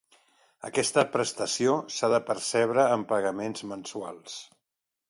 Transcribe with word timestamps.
Aquesta 0.69 1.03
prestació 1.17 1.75
s'ha 1.97 2.09
de 2.15 2.21
percebre 2.33 2.87
en 2.97 3.05
pagaments 3.13 3.69
mensuals. 3.75 4.43